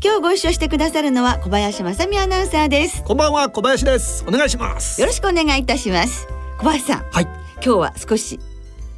[0.00, 3.02] 今日ご一緒してくださるのは小林正美アナウンサーです。
[3.02, 4.24] こんばんは小林です。
[4.28, 5.00] お願いします。
[5.00, 6.28] よろしくお願いいたします。
[6.58, 7.24] 小林さんはい。
[7.54, 8.38] 今日は少し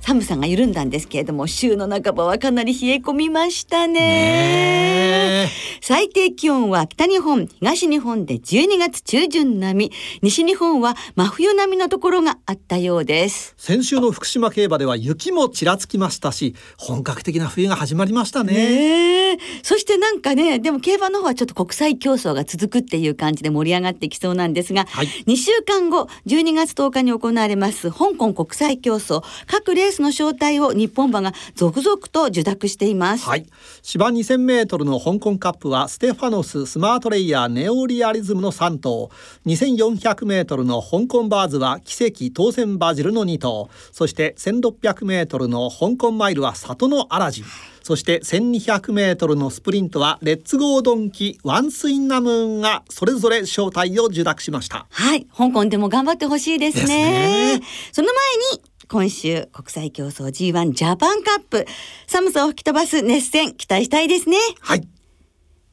[0.01, 4.01] 寒さが緩んだんですけれども週の半ばはかなり冷え込みましたね。
[4.01, 5.51] ね
[5.83, 9.93] 最低気温は北日本東日本で12月中旬並み。
[10.23, 13.55] 西日本は真冬並みのところがあったようです。
[13.57, 19.39] 先週の福島競馬では雪もちらつきましたし本格的な冬が始まりましたね。
[19.62, 25.07] そしてなんかねでも競馬の方はちょっと国際競争が続くっていう感じで盛り上がってきそうなんですが、はい。
[25.27, 29.23] 2週間後12月10日に行われます香港国際競争。
[29.47, 33.46] 各レースの招待を日本馬が続々と受諾しています、はい。
[33.83, 39.11] 芝2000メートルの香港カップはステファノススマートレイヤーネオリアリズムの3頭。
[39.46, 43.70] 2400メートルの香港バーズは奇跡当選バジルの2頭。
[43.92, 47.44] そして1600メートルの香港マイルは里のアラジン。
[47.83, 54.86] そして1200メートルのスプリントはレッツゴードンキワンスインナムーンがそれぞれ招待を受諾しました。
[54.91, 56.80] はい、香港でも頑張ってほしいですね。
[56.80, 57.61] ですね。
[57.92, 61.64] その前に、今週国際競争 G1 ジャパンカップ、
[62.08, 64.36] 寒さを吹き飛ばす熱戦期待したいですね。
[64.58, 64.88] はい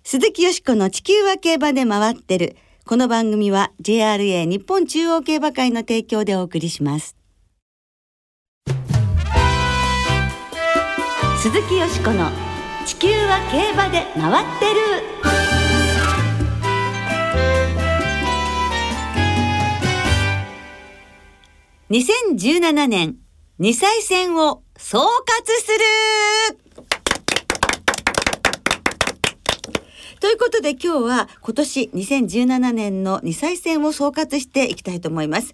[0.04, 2.56] 鈴木よしこの地球は競馬で回ってる。
[2.86, 7.18] この番組は JRA 日本中央競馬会の提供でお送りします。
[11.42, 12.30] 鈴木よしこの
[12.86, 15.37] 地球は競馬で回ってる。
[21.90, 23.16] 2017年
[23.62, 25.72] 2歳戦を総括す
[26.52, 26.58] る
[30.20, 35.54] ということで今日は今年2017年の2歳戦を総括していきたいと思います。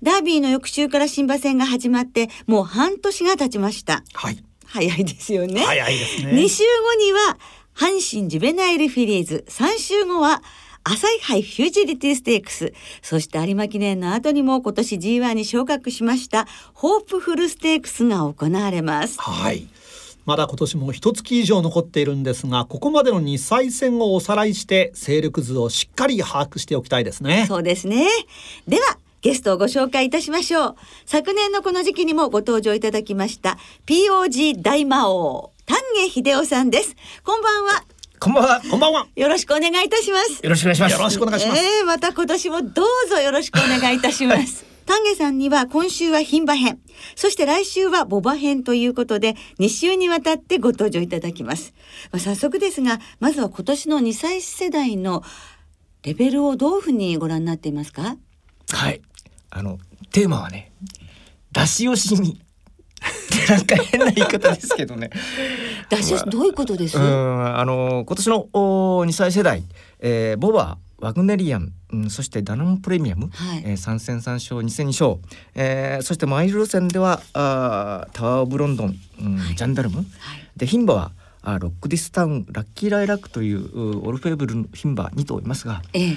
[0.00, 4.04] ダービーの翌週から新馬戦が始まってもう半年が経ちました。
[4.12, 5.60] はい早いですよね。
[5.64, 7.36] 早いですね2週後には
[7.74, 10.40] 阪神ジュベナイルフィリーズ3週後は
[10.84, 19.18] 朝日杯フュージリティステークスそして有馬記念の後にも今年 G1 に昇格しましたホープフルステークスが行われます。
[19.18, 19.66] はい。
[20.26, 27.44] まだ今年も一月以上残っているんですが、ここまでの2歳戦をおさらいして勢力図をしっかり把握しておきたいですね。
[27.46, 28.06] そうですね。
[28.66, 30.76] では、ゲストをご紹介いたしましょう。
[31.04, 36.96] 昨年のこの時期にもご登場いただきました、POG 大魔王、丹下秀夫さんです。
[37.22, 37.93] こんばんは。
[38.20, 38.62] こんばんは。
[38.70, 39.06] こんばんは。
[39.16, 40.40] よろしくお願いいたします。
[40.42, 40.92] よろしくお願いします。
[40.92, 41.62] よろしくお願いします。
[41.62, 44.64] えー、また今年もどうぞよろしくお願いいたします。
[44.86, 46.78] 丹下さんには今週は牝馬編、
[47.16, 51.74] そして来週はボバ編ということで、2週にわたってご登場いただきます。
[52.12, 55.22] まあ、早速ですが、まずは今年の2歳世代の
[56.02, 58.16] レベルをどういうふうにご覧になっていますか？
[58.70, 59.00] はい。
[59.50, 59.78] あの
[60.12, 60.72] テーマはね、
[61.52, 62.40] 出し惜しみ。
[63.48, 65.10] なんか変な言い方ですけどね。
[65.90, 69.62] 出どういうことです、うん、あの今年のお2歳世代、
[70.00, 73.62] えー、ボバ、ワグネリアン、うん、そしてダノンプレミアム、はい。
[73.64, 75.20] えー、3戦3勝2戦2勝、
[75.54, 80.06] えー、そしてマイル路線ではあータワーオブロンドン、うんジャンダルム、はい。
[80.56, 81.12] で牝馬は
[81.42, 85.82] あーロックディスタウンラッキーライラックといううオルフェーブルの牝馬2頭いますが。
[85.92, 86.16] ええ。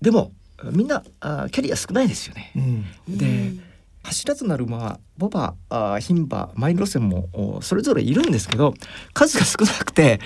[0.00, 0.32] でも
[0.70, 2.52] みんなあーキャリア少ないですよね。
[2.54, 3.18] うん。
[3.18, 3.62] でうん
[4.08, 8.74] 走らずなる馬はボバ牝馬マイル路線もおそれぞれいるんですけど
[9.12, 10.20] 数が少なくて、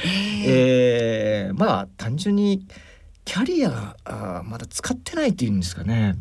[0.47, 1.59] えー。
[1.59, 2.66] まあ単純に
[3.25, 6.16] キャリアがあーまだ使ってないっていうんですかね、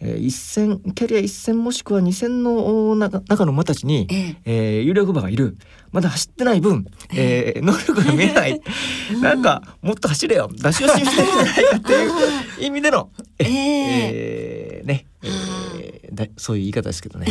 [0.00, 4.36] えー、一戦キャリア1戦もしくは2戦のお中中の馬たちに、ええ。
[4.44, 5.56] えー有力馬がいる。
[5.92, 8.60] まだ走ってない分、えー能力が見えない。
[9.20, 10.50] なんかもっと走れよ。
[10.52, 13.48] 出し惜しみしてるんじゃないかっていう意味での、ええ。
[13.48, 15.41] えーね、えー
[16.12, 17.26] だそういう言い方ですけどね。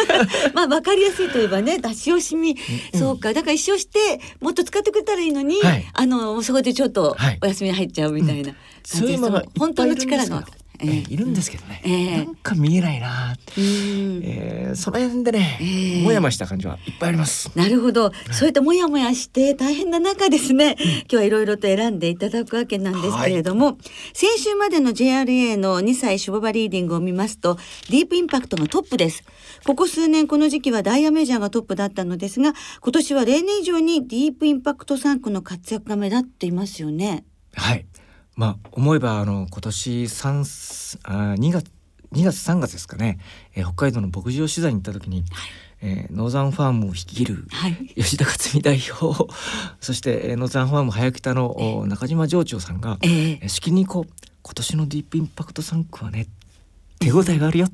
[0.54, 2.56] まあ分かりやすいといえばね出し惜しみ、
[2.94, 3.32] そうか。
[3.32, 10.46] だから一生してもっと使ってくれたらいいのに、はいあのそこでちょっとはいお休みに入っちゃうみたいな感じで、そういう馬がいっぱい本当のいるんですけど力が、
[10.80, 12.16] えーいるんですけどね、ええ。
[12.18, 14.20] なんか見えないな、うん。
[14.22, 16.02] えーその辺でね、ええ。
[16.02, 17.50] もやもやした感じはいっぱいあります。
[17.54, 23.78] なるほど、そういったモヤモヤして大変な中ですね、今日はいろいろと選んでいただくわけなんですけれども、
[24.12, 27.56] 先週までの JRA の2歳シュボバリーディングを見ますと
[27.90, 29.24] ディープインパクトがトップです。
[29.64, 37.24] ここ数年この時期はダイヤメジャーがトップだったのですが今年は例年以上にディープインパクト3区の活躍が目立っていますよね。
[37.54, 37.86] はい
[38.36, 40.40] まあ思えばあの今年三
[41.04, 41.70] あ2月
[42.12, 43.18] 2月3月ですかね、
[43.54, 45.26] えー、北海道の牧場取材に行った時に、はい。
[45.82, 47.44] えー、ノーザンファームを率いる
[47.96, 49.30] 吉田勝己代表、
[49.80, 54.12] そして、えー、ノーザンファーム早来の、中島場長さんが、えー、しきりにこう
[54.42, 56.28] 今年のディープインパクト産駒はね
[56.98, 57.68] 手応えがあるよ、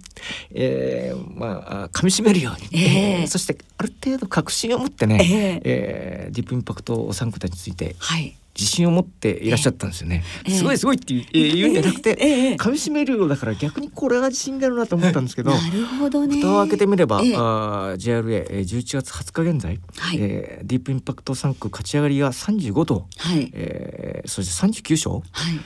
[0.50, 10.22] えー、まあ噛みしめるように、えー、そしてある程度確信を持ってね、えー、えー、ディープインパクト産駒たちについて、はい、自信を持っていらっしゃったんですよね。
[10.44, 16.36] えー、すごいすごいって言うんじゃなくて、えー、噛み締めるようだから逆にこれが自信だろうなと思ったんですけど、なるほどね。
[16.36, 25.14] 蓋を開けてみれば、えー、あ JRA 11月20日現在、はい、えー、ディープインパクト3区勝ち上がりが35と、はい、えー、そして39勝。
[25.32, 25.60] はい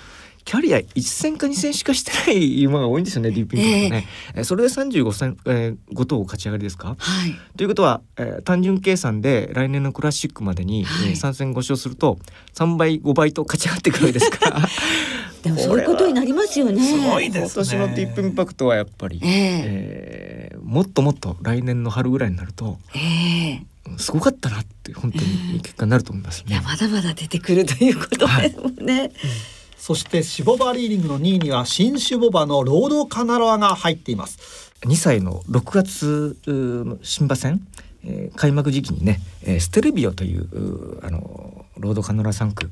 [0.47, 4.07] キャリア1戦か2戦しかしてない馬が多いんですよねディープインパクトね、
[4.37, 12.19] えー、それで35戦、えー、5頭勝ち上がりですか、はい、ということは、えー、単純計算で来年のクラシックまでに、はい、えー、3戦5勝すると
[12.55, 14.51] 3倍5倍と勝ち上がってくるわけですか？
[14.51, 14.61] ら
[15.43, 16.81] でもそういうことになりますよね。
[16.81, 28.99] すごいです、ね、今年のディープインパクトはやっぱり、えー、えー、もっともっと来年の春ぐらいになると、えー、すごかったなって本当に結果になると思います、ね、いやまだまだ出てくるということですもんね。
[29.01, 29.07] はい。
[29.07, 29.11] うん
[29.87, 34.73] そしてシボバリーディングの2位には新シボバのロードカナロアが入っています。
[34.81, 37.65] 2歳の6月の新馬戦、
[38.05, 42.69] えー、開幕時期にね、えー、ステルビオというあのロードカナロア3区、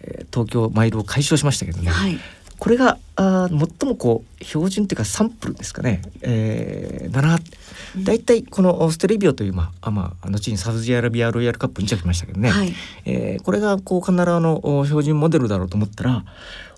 [0.00, 2.18] えー、東京マイルを解消しましたけどね、はい、
[2.58, 7.38] これがあ最もこう標準っていうかサンプルですかね、えー、だな
[7.98, 12.72] 大体このステレビオという、まあまあ、後にサウジアラビアロイヤルカップ2着きましたけどね、はい、
[13.04, 16.24] えー、これがこうカナダの標準モデルだろうと思ったら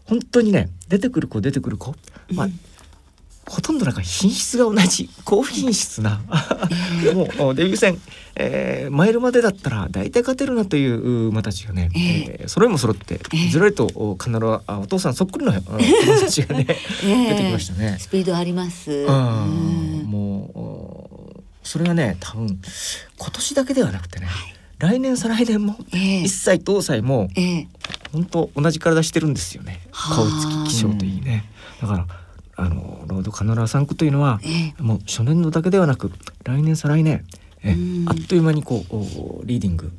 [0.04, 1.94] 本当にね出てくる子出てくる子、
[2.32, 2.48] まあ、
[3.52, 6.22] ほとんどなんか品質が同じ高品質な。
[7.36, 8.00] もうデビュー戦、
[8.34, 13.20] えー、マイルまでだったら大体勝てるなという馬たちがね、えー、えー、揃いも揃って
[13.50, 13.88] ずらりと
[14.18, 15.60] 必ずあお父さんそっくりの馬
[16.18, 16.64] たちがね、
[17.04, 17.98] 出てきましたね。
[18.00, 18.90] スピードあります。
[18.90, 22.58] うん、もうそれがね多分
[23.18, 27.66] 今年だけではなくてね、はい、来年再来年も、えー、1歳東歳も、えー、
[28.12, 29.82] 本当同じ体してるんですよね。
[29.92, 31.44] 顔つき気象といいね。
[31.82, 32.21] だから
[32.56, 36.12] あのロードカノラ3区というのは、えー、もう初年度だけではなく
[36.44, 37.24] 来年再来年
[37.64, 37.76] え
[38.06, 39.92] あっという間にこうリーディング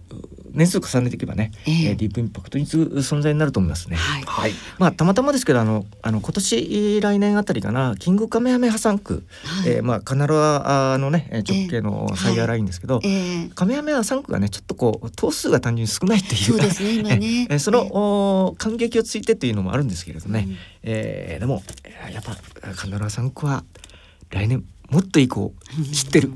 [0.53, 3.95] 年数重ねていけばね、えー、ディープインパクトに次ぐ存在になると思いますね。
[3.95, 4.51] はい。
[4.77, 17.47] まあたまたまですけどあのあの今年来年あたりかなキングカメハメハ3区、はい、えー、まあカナロアのね直径のサイヤーラインですけど、えーはい、カメハメハ3区がねちょっとこう頭数が単純に少ないっていうそうですね今ね。
[17.50, 21.63] えー、その、えー、感激をついてっていうのもあるんですけれどね、うん、えー、でも
[22.11, 22.38] やっぱ
[22.75, 23.63] カナロア産駒は
[24.29, 25.53] 来年もっといい子
[25.91, 26.31] 知ってる。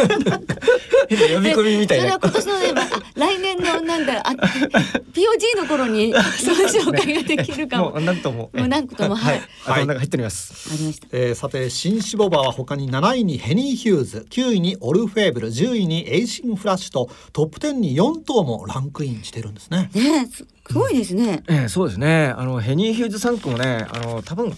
[1.10, 2.04] 呼び込みみたいな。
[2.04, 7.90] それは今年のね、まあ、来年のなんだあ POG の頃に その紹介ができるかも。
[7.90, 8.50] もう何とも。
[8.52, 9.42] もう何ともはい。
[9.62, 10.70] はい、入っております。
[10.72, 11.08] ありました。
[11.12, 19.90] えー、さて新種牡馬は他に7位にヘニーヒューズ、9位にオルフェーブル、10位にエイシンフラッシュとトップ10に4頭もランクインしてるんですね。
[19.94, 21.42] ねすごいですね。
[21.48, 22.32] えー、そうですね。
[22.36, 24.54] あのヘニーヒューズ3区もね、あの多分。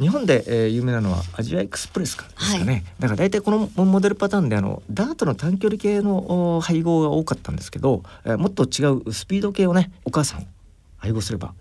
[0.00, 10.46] 日本で、えー、有名なのはアジアエクスプレスかですかね、はい、だから大体このモデルパターンであのダートの短距離系の配合が多かったんですけど、えー、もっと違うスピード系をねお母さん
[10.96, 11.54] 配合すれば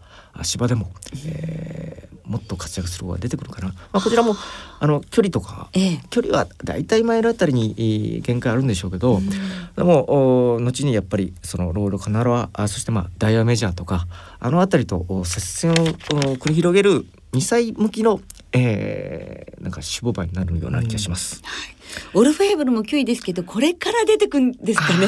[0.43, 0.89] 芝でも、
[1.25, 4.35] えー、もっと活躍する方が出てくるかな、まあ、こちらも
[4.79, 14.05] あの距離とか、ええ、距離は大体マイルあたりに、えー、限界あるんでしょうけど、うん、でもお後にやっぱりそのロールカナロアあそしてまあダイヤメジャーとか
[14.39, 18.21] あの辺りと接戦を繰り広げる2歳向きの、
[18.53, 21.41] えー、なんか脂肪馬になるような気がします。
[21.43, 21.75] はい、
[22.13, 25.07] オルフェーブルも9位ですけどこれから出てくんですかね。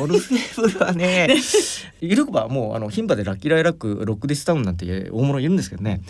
[0.00, 1.36] オルフェーブルはね
[2.00, 6.00] いるばもうあの牝馬でラッキーライラックロックディスタウンなんて大物いるんですけどね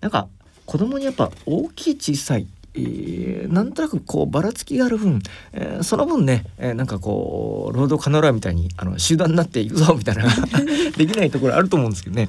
[0.00, 0.28] なんか
[0.66, 5.20] 子供にやっぱ大きい小さいえー、なんとなくこうばらつきがある分、
[5.52, 10.24] えー、その分ね、えー、なんかこうロードカノラみたいにあの集団になっていくぞみたいな
[10.96, 12.28] できないところあると思うんですけどね、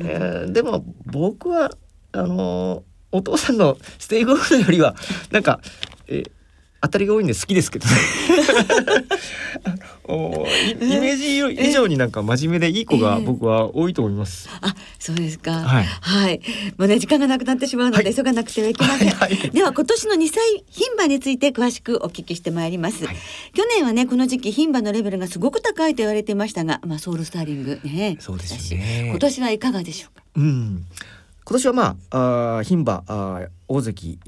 [0.00, 1.70] えー、でも僕は
[2.12, 2.82] あの
[3.12, 4.94] お父さんのステイゴルフよりは
[5.30, 5.60] なんか、
[6.08, 6.24] え
[6.86, 7.92] 当たりが多いんで好きですけどね
[10.08, 11.38] おイメージ
[11.68, 14.48] 以上になんか真面目でいい子が僕は多いと思います。
[14.60, 15.50] あ、そうですか。
[15.50, 15.84] はい。
[15.84, 16.40] はい。
[16.78, 19.08] もうね時間がなくなってしまうので、急がなくてはいけません。
[19.08, 23.04] はいはい、では今年の2歳牝馬について詳しくお聞きしてまいります。
[23.04, 23.16] はい、
[23.52, 28.16] 去年はねこの時期牝馬のレベルがすごく高いと言われてましたが、まあソウルスターリングね。
[28.20, 29.06] そうですね。
[29.10, 30.22] 今年はいかがでしょうか？
[30.36, 30.84] うん。
[31.48, 33.04] 今年はまあ牝馬
[33.68, 34.18] 大関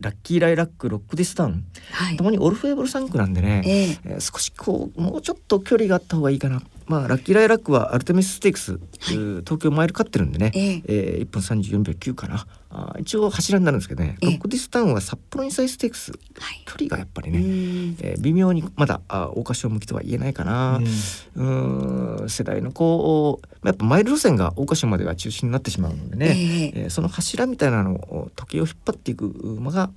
[0.00, 8.80] ラッキーライラックロックディスタウン、はい、ともにオルフェーブル産駒なんでね、えー、えー、少しこうもうちょっと距離があった方がいいかなまあラッキーライラックはアルテミスステークス、はい。
[9.44, 10.82] 東京マイル勝ってるんでね、ええ。
[10.88, 12.46] えー、1分34秒9かな。
[12.68, 14.30] あー一応柱になるんですけどね、ええ。
[14.32, 16.10] ロックディスタウンは札幌インサイステークス。
[16.10, 16.16] は
[16.52, 16.62] い。
[16.66, 17.42] 距離がやっぱりうね、ん。
[18.00, 26.82] えー微妙にまだあ桜花賞向きとは言えないかな、うーん世代のこうやっぱマイル路線が桜花賞までが中心になってしまうのでね、ええ。
[26.82, 29.90] えーその柱みたいなのを時計を引っ張っていく馬が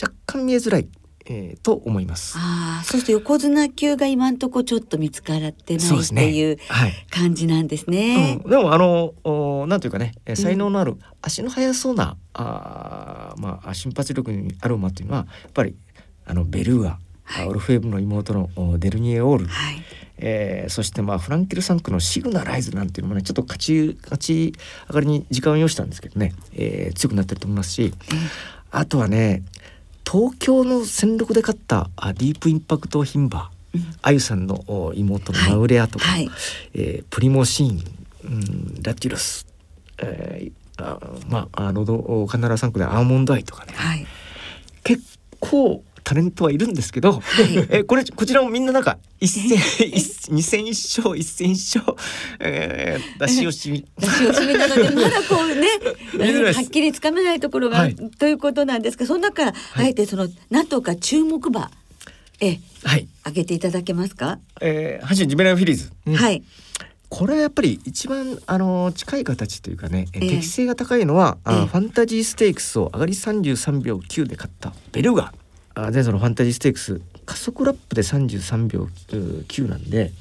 [0.00, 0.88] 若干見えづらい、
[1.26, 2.36] えーと思います。
[2.38, 6.92] ああそうすると横綱級が今んとこちょっと見つからってないねていうはい。
[7.10, 8.40] 感じなんですね。
[8.44, 15.76] うん、でもあのおなんというかねえーん才能のある足の速そうな、あーまあ瞬発力にある馬っていうのはやっぱり
[16.26, 17.48] あのベルーア、はい。
[17.48, 19.82] オルフェーブの妹のおデルニエオール、はい。
[20.18, 24.54] えーそしてまあフランケル3区のシグナライズなんていうのもねちょっと勝ち勝ち
[24.88, 27.92] 上がりに時間を要したんですけどね、えー強くなってると思いますし
[28.70, 29.42] あとはね
[30.10, 36.30] 東京の戦力で勝ったあディープインパクト牝馬うんあゆさんのお妹のマウレアとか、はい。
[36.74, 37.82] えープリモシーン、
[38.24, 39.46] うん、ラティロス、
[39.98, 44.06] えーあまああロドカナラ3区でアーモンドアイとかねはい。
[44.84, 45.02] 結
[45.38, 47.22] 構タレントはいるんですけど、
[47.70, 51.96] えーこれこちらもみんななんか一戦 一二戦一勝一戦一勝、
[52.40, 53.84] えー、出し惜しみ。
[53.98, 57.94] 出し惜しみなので まだこうねはっきりつかめないところが、はい。
[57.94, 61.70] ということなんですがその中からあえてその何とか注目馬
[62.40, 65.92] えはい、挙げていただけますか、えー、阪神ジメラフィリーズ。
[66.06, 66.16] うん。
[66.16, 66.42] はい。
[67.08, 70.26] これはやっぱり一番あの近い形というかね、ええ。
[70.26, 71.66] え適性が高いのは、あええ。
[71.66, 75.32] ファンタジーステークスを上がり33秒9で勝ったベルガあ
[75.74, 80.12] 前走のファンタジーステークス加速ラップで33秒う9なんで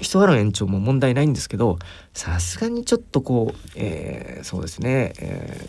[0.00, 1.78] 一腹の延長も問題ないんですけど
[2.14, 5.68] さすがにちょっとこう、えーそうですね、え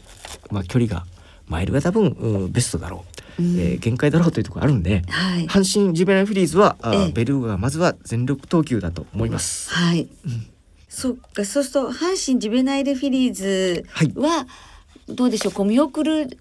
[0.50, 1.05] ーまあ、距離が
[1.48, 3.05] マイルが多分うベストだろ
[3.39, 3.59] う、うん。
[3.59, 5.48] えー限界だろうというところあるんではい。
[5.48, 7.12] 阪神ジュベナイルフィリーズは、あええ。
[7.12, 9.74] ベルガがまずは全力投球だと思います。
[9.74, 10.07] はい、
[10.88, 14.45] そっかそうすると阪神ジュベナイルフィリーズは
[15.07, 16.38] どうでしょうこう見送るち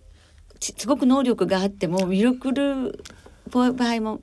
[0.61, 3.05] すごく能力があっても見送る
[3.50, 4.21] 場合も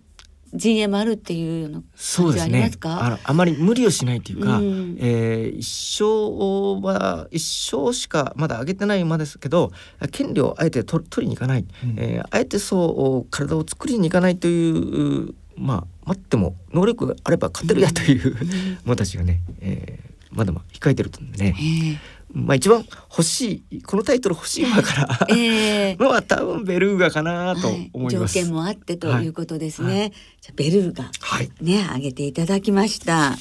[0.53, 2.51] 陣営もあるっていうようなそうですね。
[2.51, 2.77] 感じあります。
[2.77, 3.05] か？
[3.05, 4.97] あのあまり無理をしないというか、うん。
[4.99, 9.71] えー一勝は一勝しかまだ上げてない馬ですけど、
[10.11, 11.95] 権利をあえて取取りに行かない、うん。
[11.97, 18.37] えーあえてそう体を作りに行かないというまあ待っても能力があれば勝てるやという
[18.85, 24.93] 馬たちがね、えーまだまだ控えてると思うんでね、えまあ一番欲しいこのタイトル欲しい馬か
[25.27, 25.89] らええ。
[25.91, 27.89] えのは多分ベルーガかなとはい。
[27.93, 28.33] 思います。
[28.35, 29.99] 条件もあってということですね。
[29.99, 30.11] はい。
[30.41, 31.49] じゃあベルーガはい。
[31.61, 33.35] ね挙げていただきました。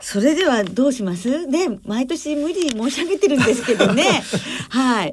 [0.00, 1.46] それではどうします？
[1.46, 4.04] ね毎年無理申し上げてるんですけどね。
[4.70, 5.12] はい。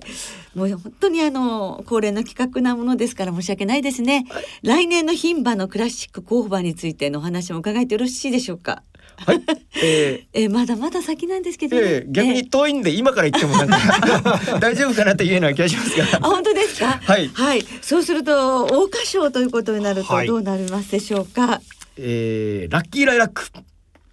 [0.55, 4.25] もう本当にあの恒例の企画なものですから申し訳ないですね、
[4.63, 8.81] 来年の牝馬のクラシック候補馬についてのお話も伺えてよろしいでしょうか？
[9.25, 9.41] はい、
[9.81, 10.27] えー。
[10.33, 16.05] えーまだまだ先なんですけどね、ええ逆に遠いんで今から言ってもなんか 大丈夫かなというような気がしますが。
[16.21, 16.99] あ本当ですか？
[17.03, 17.17] は
[17.55, 17.65] い。
[17.81, 20.27] そうすると桜花賞ということになるとはい。
[20.27, 21.61] どうなりますでしょうか、
[21.97, 23.43] えー、ラッキーライラック。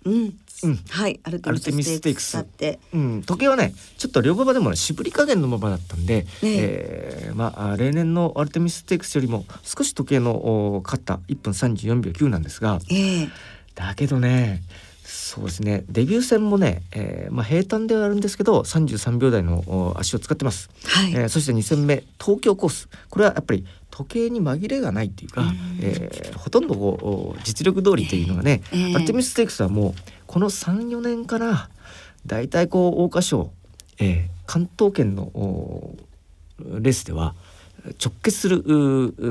[0.06, 0.34] うん、
[0.64, 0.78] うん。
[0.90, 1.94] はい、アルテミミス。
[1.96, 2.38] ステークス。
[2.38, 2.78] って。
[2.92, 7.26] うん、時計はねちょっと両馬場でもね絞り加減の馬場だったんで、え。
[7.26, 10.32] えーまあ例年のアルテミスステークスよりも少し時計の
[10.76, 11.20] お勝った。
[11.28, 12.80] 1分34秒9なんですが。
[12.90, 13.28] ええ。
[13.74, 14.62] だけどね
[15.06, 15.84] そうですね。
[15.88, 20.70] デビュー戦もね、えーまあ、平坦ではあるんですけど33秒台のお足を使ってます。
[20.84, 22.88] はい、えーそして2戦目東京コース。
[23.10, 25.48] これはやっぱり時計に紛れがないっていうか、うん。
[25.82, 31.68] えーほとんどこう実力通りというのがね、ええアルテミスステークスはもうこの34年から
[32.26, 33.50] だいたいこう桜花賞、
[33.98, 35.96] えー関東圏のお
[36.58, 37.34] レースでは
[38.02, 38.62] 直結する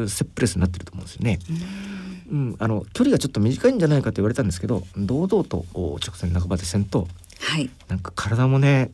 [0.07, 1.39] セップレスになってると思うんですよね。
[2.31, 7.07] うん、あの距離がちょっと短いんじゃないかと言われたんですけど堂々とお直線半ばで先頭
[7.39, 8.91] はい、なんか体もね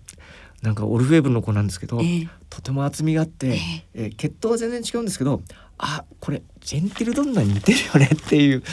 [0.64, 2.30] なんかオルフェーブルの子なんですけど、ええ。
[2.50, 3.60] とても厚みがあって、
[3.94, 5.42] えー血統は全然違うんですけど
[5.78, 8.64] あこれジェンティルドンナに似てるよねっていう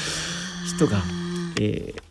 [0.77, 1.03] 人が、
[1.61, 2.03] えー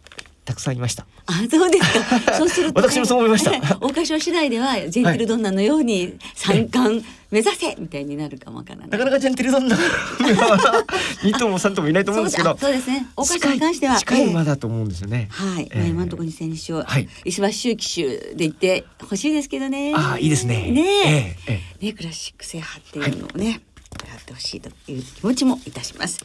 [0.46, 1.08] たくさんいました。
[1.28, 2.34] あ、そうですか。
[2.34, 8.90] そうすると、私もそう思いました桜花賞次第ではジェンティルドンナのように三冠目指せみたいになるかもわからない。
[8.90, 13.08] なかなかジェンティルドンナ2頭も3頭もいないと思うんですけどそうですね。
[13.24, 15.28] 桜花賞に関しては近い馬ええだと思うんですよね。
[15.32, 19.94] はい、ええまあ今のところ二戦二勝、はい石橋周騎手で言ってほしいですけどね。
[19.96, 20.72] ああいいですね。
[20.72, 23.62] ねええええね、クラシック制覇っていうのをね、
[24.08, 26.20] やってほしいという気持ちもいたします。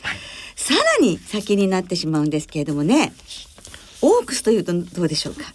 [0.56, 3.12] さらに先になってしまうんですけれどもね、
[4.02, 5.52] オークスというとどうでしょうか？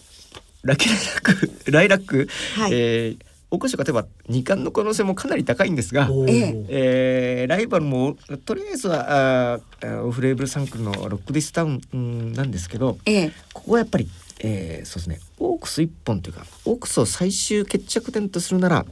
[0.64, 2.72] ラキライラック ライラック、はい。
[2.74, 6.10] えー大越勝てば二冠の可能性もかなり高いんですが。
[6.28, 6.66] ええ。
[6.68, 14.10] えーライバルもとりあえずはあオフレーブルサンクルのロックディスタウンうんなんですけどええ、ここはやっぱり
[14.40, 15.20] えー、そうですね。
[15.38, 18.86] オークス一本というかオークスを最終決着点とするなら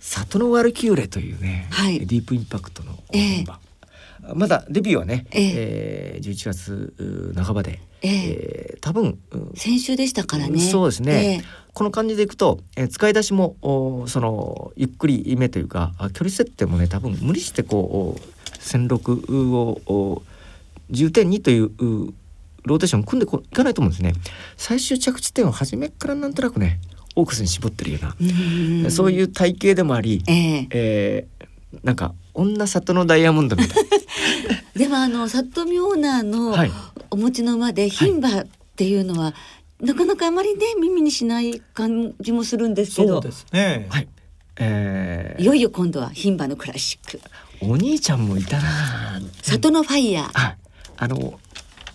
[0.00, 2.00] 里のワルキューレというね、はい。
[2.00, 3.36] ディープインパクトのええ。
[3.36, 3.60] 本場、
[4.34, 6.20] まだデビューはね、ええ。
[6.20, 6.94] ー、11月
[7.36, 8.12] う半ばで、ええ。
[8.12, 9.52] えー多分うん。
[9.56, 10.58] 先週でしたからね。
[10.58, 19.22] そうですね、えこの感じでいくと、えー使い出しもおそのゆっくりめというかあ距離設定もね多分無理してこう線六
[19.54, 20.22] をお
[20.90, 22.14] 重点にというう
[22.64, 24.14] ローテーション組んでこいかないと思うんですね。
[24.56, 26.80] 最終着地点を初めからなんとなくね
[27.16, 30.68] オークスに絞ってるような、そういう体型でもあり、ええ。
[30.70, 31.40] えー
[31.84, 33.84] なんか女里のダイヤモンドみたい。
[34.76, 36.72] でもあの里見オーナーのはい。
[37.12, 38.46] お持ちの馬で牝馬っ
[38.76, 39.34] ていうのは、
[39.80, 43.14] なかなかあまりね耳にしない感じもするんですけど。
[43.14, 43.86] そうですね。
[43.90, 44.08] はい。
[44.56, 45.42] えー。
[45.42, 47.20] いよいよ今度は牝馬のクラシック。
[47.62, 49.20] お兄ちゃんもいたな。
[49.42, 50.56] 里のファイヤー、はい、
[50.96, 51.38] あの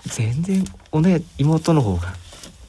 [0.06, 2.14] 全然おね妹の方が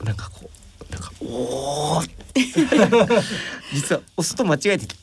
[0.05, 0.49] なんかこ
[0.89, 2.03] うなんかおお
[3.73, 4.95] 実はオスと間違えてた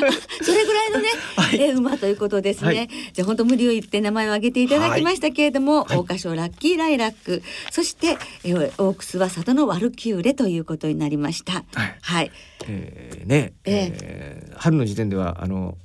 [0.42, 1.60] それぐらいのね、はい。
[1.60, 2.66] えー馬ということですね。
[2.66, 2.88] はい。
[3.12, 5.88] じゃあ本当無理を言って名前を挙げていただきましたけれども、はい。
[5.90, 11.64] 桜花賞ラッキーライラック、そして、えーオークスは里のワルキューレということになりました。
[11.72, 11.98] はい。
[12.00, 12.30] はい、
[12.66, 15.76] えーね、ええー春の時点ではあの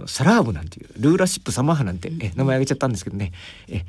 [0.00, 3.32] うんサラーブなんていうルーラーシップサマーハなんて、え名前挙げちゃったんですけどね、
[3.68, 3.82] え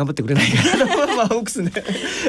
[0.00, 1.70] 頑張ってくれないかなまあオークスね、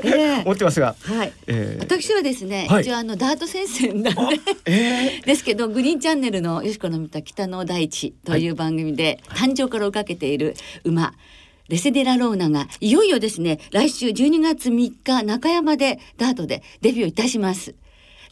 [0.03, 1.31] ええ思ってますが、はい。
[1.47, 1.81] えー。
[1.81, 2.81] 私はですね、はい。
[2.81, 4.41] 一応あのダート先生なんで。
[4.65, 11.13] え ですけどグリーンチャンネルのよしこの見た北の大地という番組で誕生から追いかけている馬、
[11.69, 17.75] レセデラローナがいよいよですね来週12月3日中山でダートでデビューいたします。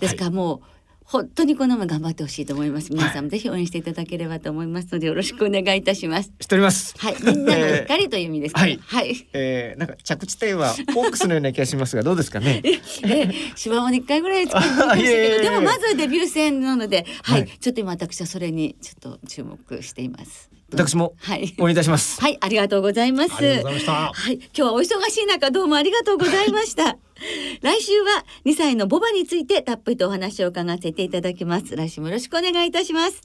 [0.02, 0.62] ですからもう、
[1.12, 6.94] 本当にこの馬頑張ってほしいと思います皆さんもぜひ応援していただければと思いますのでよろしくお願いいたしますー、知っております。
[7.00, 8.62] はいみんなの 光という意味ですか？
[8.62, 12.62] ら、えーはい、えー、なんか着地点はオークスのような気がしますがどうですかね？
[12.64, 20.52] ええ芝も一回ぐらい作ってみましたけど でもまずはデビュー戦なので、はい、はいちょっと今私はそれにちょっと注目しています。
[20.72, 21.56] 私もはい。
[21.58, 22.22] 応援いたします。
[22.22, 23.34] はい、ありがとうございます。
[23.34, 27.09] ありがとうございましたはい、今日はお忙しい中どうもありがとうございました。
[27.62, 31.76] 来週は2歳のボバについてたっぷりとお話を伺わせていただきます。
[31.76, 33.22] 来週もよろしくお願いいたします。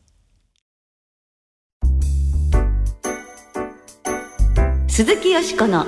[4.89, 5.87] 鈴木よしこの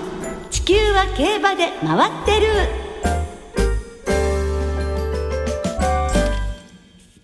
[0.51, 2.87] 地球は競馬で回ってる。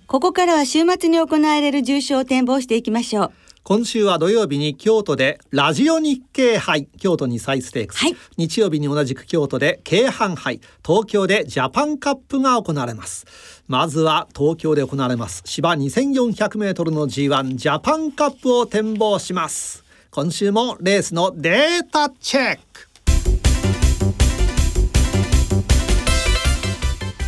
[0.07, 3.33] ここからは週末に行われる重賞を展望していきましょう。
[3.65, 8.17] 今週は土曜日に京都でラジオ日経杯京都2歳ステークス、はい。
[8.37, 13.25] 日曜日に同じく京都で京阪杯東京でジャパンカップが行われます。
[13.69, 15.43] まずは東京で行われます。
[15.47, 19.85] 芝2400メートルの G1 ジャパンカップを展望します。
[20.11, 22.89] 今週もレースのデータチェック。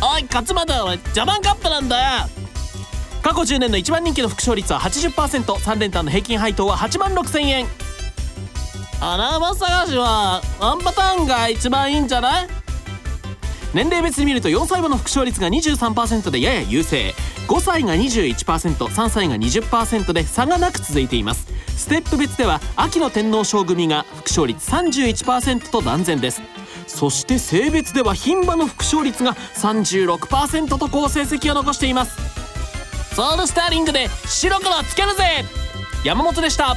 [0.03, 2.44] おい勝俣おいジャパンカップなんだよ
[3.25, 7.65] 過去10年の一番人気の副勝率は 80%3 連単の平均配当は8万6千円。
[9.01, 12.47] 穴場探しはワンパターンが一番いいんじゃない？
[13.73, 17.15] 年齢別に見ると4歳馬の副勝率が23%でやや優勢。
[17.47, 21.47] 5歳が 21%3 歳が20%で差がなく続いています。
[21.75, 26.43] ステップ別では秋の天皇賞組が副勝率31%と断然です。
[26.85, 32.44] そして性別では牝馬の副勝率が36%と好成績を残しています。
[33.15, 35.45] ソウルスターリングで白黒つけるぜ。
[36.03, 36.75] 山本でした。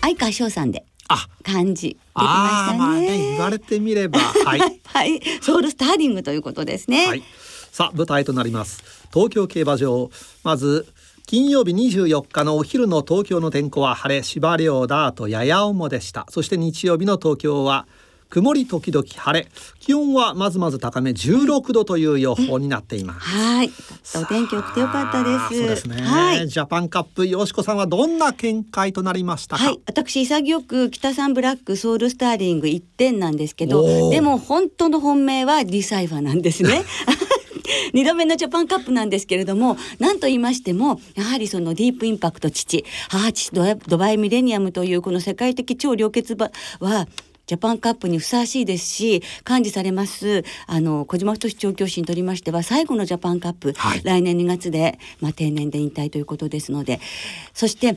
[0.00, 0.84] 相川翔さんで。
[1.06, 1.28] あ。
[1.44, 3.00] 漢字出てましたね。
[3.00, 4.18] ね言われてみれば。
[4.44, 4.80] はい。
[4.82, 7.06] はい、ソウルスターリングということですね。
[7.06, 7.22] はい、
[7.70, 8.82] さあ舞台となります。
[9.12, 10.10] 東京競馬場。
[10.42, 10.88] まず
[11.28, 16.26] 金曜日24日のお昼の東京の天候は晴れ芝涼ダートやや重でした。
[16.28, 17.86] そして日曜日の東京は
[18.34, 19.48] 曇り時々晴れ。
[19.78, 23.70] 気温はまずまず高め16度という予報になっています、はい、
[24.16, 25.60] お天気良くてよかったです。
[25.60, 26.48] そうですね、はい。
[26.48, 36.82] ジャパンカップよしこさんはどんな見解となりましたか、はい、私潔く北三ブラックソウルスターリング1点なんですけどでも本当の本命はディサイファーなんですね。
[37.94, 47.06] 2度目のジャパンカップなんですけれども何と言いましてもやはりそのディープインパクト父母父ドバドバイミレニアムというこの世界的超良血馬は
[47.46, 57.00] ジャパンカップにふさわしいですし管理されますあの小島太調教師にとりましては最後のジャパンカップ、はい来年2月で、まあ、定年で引退ということですので
[57.52, 57.96] そして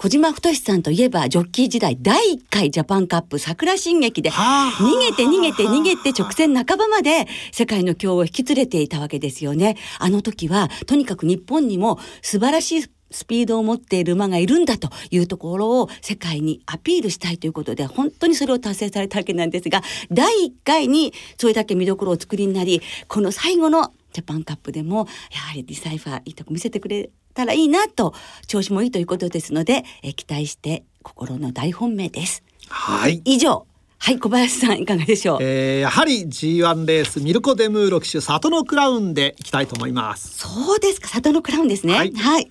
[0.00, 9.76] 小島太さんといえばジョッキー時代第1回ジャパンカップ桜進撃ではあ逃げて逃げて逃げて直線半ばまで世界の強を引き連れていたわけですよね。
[9.98, 28.14] あの時はとにかく日本にも素晴らしいスピードを持っている馬がいるんだというところを世界にアピールしたいということで本当にそれを達成されたわけなんですが第1回にそれだけ見どころを作りになりこの最後のジャパンカップでもやはりディサイファーいいとこ見せてくれたらいいなと
[28.46, 32.42] 調子もいいということですので、え期待して心の大本命です。
[32.68, 33.22] はい。
[33.24, 33.66] 以上
[33.98, 40.38] はい小林さんいかがでしょう、えー、やはり G1 レースミルコ・デムーロ騎手里のクラウンでいきたいと思います。
[40.38, 41.94] そうですか里のクラウンですね。
[41.94, 42.50] はい、はい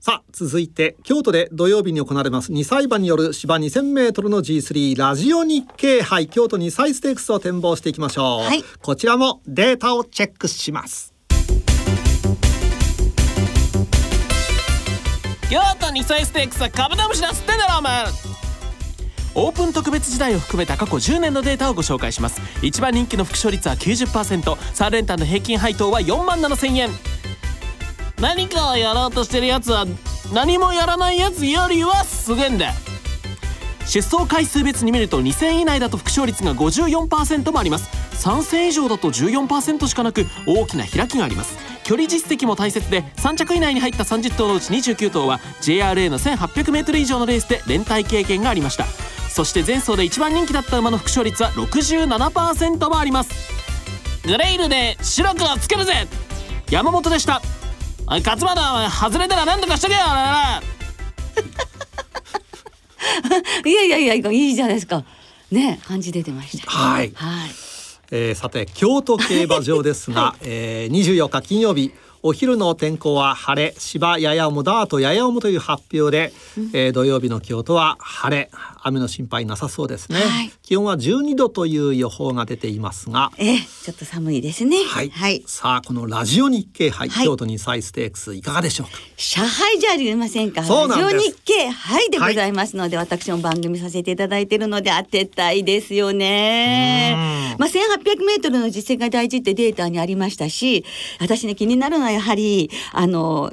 [0.00, 2.52] さあ続いて京都で土曜日に行われます。
[2.52, 6.28] 2歳馬による芝2000メートルの G3 ラジオ日経杯。
[6.28, 11.12] 京都2歳ステークスを展望していきましょう、はい、こちらもデータをチェックします。
[15.50, 18.04] 京都2歳ステークスは株ダムシだっつってんだろお前
[19.34, 22.40] オープン特別時代を含めた過去10年のデータをご紹介します。
[22.62, 26.90] 一番人気の副勝率は 90%3 連単の平均配当は4万7000円
[28.20, 29.86] 何かをやろうとしてるやつは
[30.32, 32.72] 何もやらないやつよりはすげえんだ。
[33.86, 37.88] 出走回数別に見ると2000以内だと副勝率が54%もあります。
[38.26, 41.56] 3戦以上だと14%しかなく大きな開きがあります。
[41.84, 48.84] 距離実績も大切で3着以内に入った30頭のうち29頭は JRA の 1800m 以上のレースで連帯経験がありました。
[49.30, 53.30] そして前走で一番人気だった馬の副勝率は67%もあります。
[54.24, 56.08] グレイルで白くをつけるぜ。
[56.68, 57.40] 山本でした。
[58.08, 60.00] 勝俣外れたら何とかしとけよ
[63.64, 65.04] いやいやいやいいじゃないですか。
[65.50, 67.50] ね感じ出てました、はい、はい、
[68.10, 71.92] えー、さて京都競馬場ですが、 はい、えー、24日金曜日
[72.22, 78.50] お昼の天候は晴れ芝やや重ダートやや重という発表で、うん、えー、土曜日の京都は晴れ
[78.88, 83.32] 雨の心配なさそうですね、はい、気温は12度という予報が出ていますが。
[83.38, 84.76] えちょっと寒いですね。
[84.84, 88.98] はい、はい、さあこのラジオ日経杯、はい、京都にサイステークスいかがでしょうか？
[89.16, 90.62] 社杯じゃありませんか？
[90.62, 97.56] ラジオ日経杯でございますので、私も番組させていただいているので当てたいですよね。
[97.58, 100.84] まあ1800メートルの実践が大事ってデータにありましたし
[101.20, 103.52] 私ね気になるのはやはりあの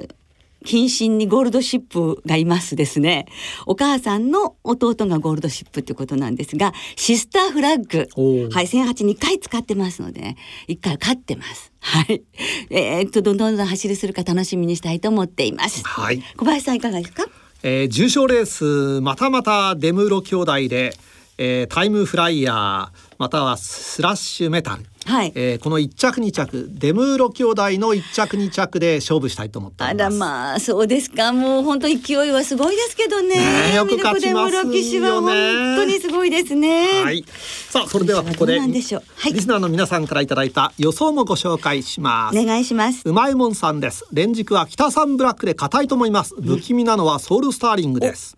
[0.66, 3.28] 近親にゴールドシップがいますですね。
[3.66, 8.50] お母さんの弟がゴールドシップっていうことなんですが、シスターフラッグ。
[8.52, 11.72] はい、1008 2回使ってますので、ね、1回勝ってます。
[11.80, 12.24] はい。
[12.70, 15.84] えー、っと、どんどんどん走りするか楽しみにしたいと思っています。
[15.86, 16.22] はい。
[16.36, 17.26] 小林さんいかがですか？
[17.64, 20.96] えー、重賞レース、またまたデムーロ兄弟で、
[21.38, 24.84] えー、タイムフライヤー、またはスラッシュメタル。
[25.06, 31.32] はい、えー、この一着二着デムーロ兄弟の一着二着で勝負したいと思ってあらまあそうですか。
[31.32, 33.36] もう本当勢いはすごいですけどね。
[33.70, 34.64] ねよく勝ちますよ
[35.22, 35.76] ね。
[35.76, 37.04] 本当にすごいですね。
[37.04, 37.24] はい。
[37.70, 38.94] さあそれではここで、はい、リス
[39.48, 42.40] ナーの皆さんからいただいた予想もご紹介します。
[42.40, 43.04] お願いします。
[43.06, 44.06] うまいもんさんです。
[44.12, 46.34] 連軸は北三ブラックで硬いと思います。
[46.42, 48.36] 不気味なのはソウルスターリングです、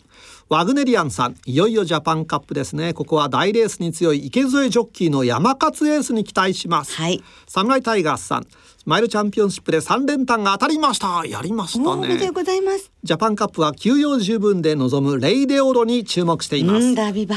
[0.48, 2.94] ワグネリアンさんいよいよジャパンカップですね。
[2.94, 8.46] ここは大レースに強い池添ジョッキーのヤマカツエースに期待します、はい、サムライタイガースさん
[8.86, 11.26] マイルチャンピオンシップで三連単が当たりました。
[11.26, 12.16] やりましたね。
[12.16, 12.90] でございます。
[13.02, 16.94] ジャパンカップは休養十分で臨むレイデオロに注目しています。
[16.94, 17.36] ラビバ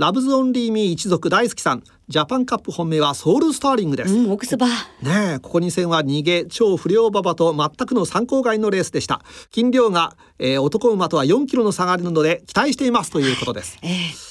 [0.00, 1.82] ラヴズオンリーミー一族大好きさん。
[2.08, 4.66] ジャパンカップ本命はソウルスターリングです、うん、オークス馬
[5.02, 9.20] ねここ2戦は逃げ超不良馬場と全くの参考外のレースでした。
[9.50, 13.90] 金量が、えー、男馬とは4キロの差があるので期待していますということです、えー、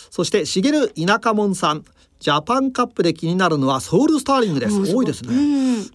[0.09, 1.85] そして茂田舎門さん
[2.19, 4.93] ジャパンカップで気になるのはソウルスターリングです。
[4.93, 5.33] 多いですね。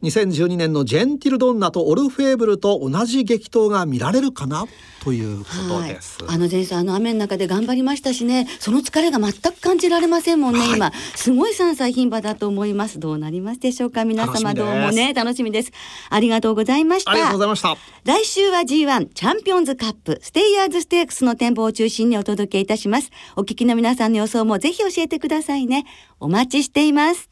[0.03, 4.67] 2012年のジェンティルドンナとオルフェーブルと同じ激闘が見られるかな？
[5.03, 6.25] ということです。
[6.25, 10.61] はい、あの前走あの雨の中で頑張りましたしね、その疲れが全く感じられませんもんね。
[10.61, 12.99] はい、今すごい3歳牝馬だと思います。
[12.99, 14.07] どうなりますでしょうか。
[14.07, 15.73] 皆様どうもね楽しみです。
[16.09, 17.11] ありがとうございました。
[17.11, 17.77] ありがとうございました。
[18.05, 23.11] 来週は G1 チャンピオンズカップステイヤーズステークスの展望を中心にお届けいたします。
[23.37, 25.85] お聞きの皆さんの予想もぜひ教えてくださいね。
[26.21, 27.31] お待ちしています。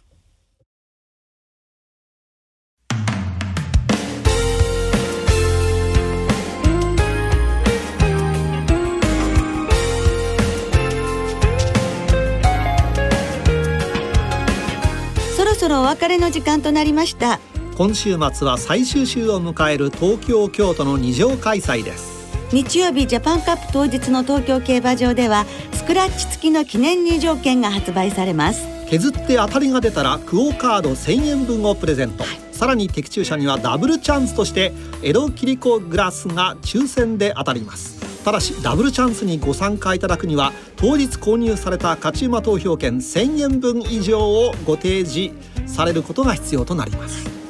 [15.37, 17.41] そろそろお別れの時間となりました
[17.77, 22.22] 今週末は最終週を迎える東京京都の二条開催です
[22.53, 28.67] 日曜日ジャパンカップ当日の東京競馬場ではスクラッチ付きの記念入場券が発売されます。
[28.91, 38.23] 削って当たりが出たらクオカード1000円分をプレゼント、はい、さらに的中者にはダブルチャンスとして江戸切子グラスが抽選で当たります。
[38.23, 45.35] ただしダブルチャンスにご参加いただくには当日購入された勝ち馬投票券1000円分以上をご提示
[45.67, 47.42] されることが必要となります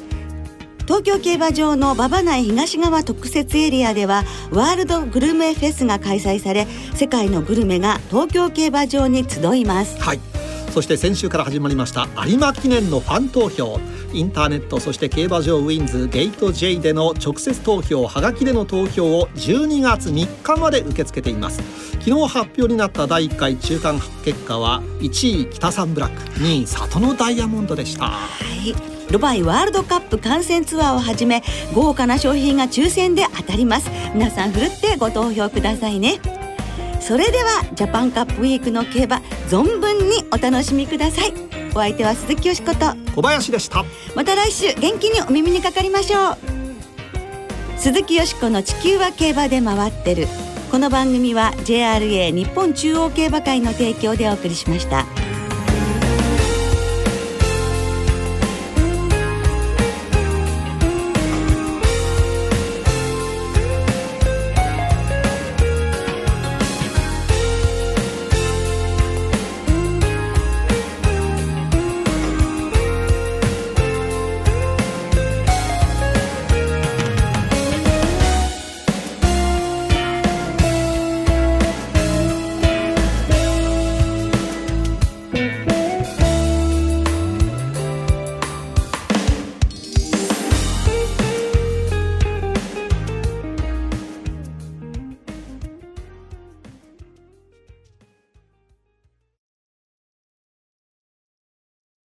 [0.85, 9.99] 東京競馬場の馬場内東側特設エリアではワールドグルメフェスが開催され世界のグルメが東京競馬場に集います。
[10.01, 10.19] はい。
[10.71, 13.79] そして先週から始まりました有馬記念のファン投票。
[14.11, 21.63] インターネットそして競馬場ウィンズゲート J での直接投票はがきでの投票を12月3日まで受け付けています。
[21.93, 28.05] 昨日発表になった第1回中間結果は1位北三ブラック2位里のダイヤモンドでした。
[28.05, 28.27] は
[28.63, 31.43] いドバイワールドカップ観戦ツアーをはじめ
[31.75, 33.91] 豪華な商品が抽選で当たります。
[34.15, 36.19] 皆さんふるってご投票くださいね。
[36.99, 39.17] それではジャパンカップウィークの競馬
[39.49, 41.33] 存分にお楽しみください。
[41.75, 42.95] お相手は鈴木よしこと。
[43.15, 43.85] 小林でした。
[44.15, 46.37] また来週元気にお耳にかかりましょう。
[47.77, 50.27] 鈴木よしこの地球は競馬で回ってる。
[50.71, 55.05] この番組は JRA 日本中央競馬会の提供でお送りしました。